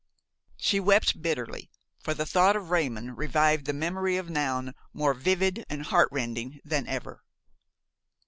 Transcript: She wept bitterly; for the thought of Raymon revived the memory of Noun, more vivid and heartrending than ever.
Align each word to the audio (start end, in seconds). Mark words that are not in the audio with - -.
She 0.57 0.79
wept 0.79 1.21
bitterly; 1.21 1.69
for 1.99 2.15
the 2.15 2.25
thought 2.25 2.55
of 2.55 2.71
Raymon 2.71 3.15
revived 3.15 3.65
the 3.67 3.71
memory 3.73 4.17
of 4.17 4.31
Noun, 4.31 4.73
more 4.93 5.13
vivid 5.13 5.63
and 5.69 5.83
heartrending 5.83 6.59
than 6.65 6.87
ever. 6.87 7.23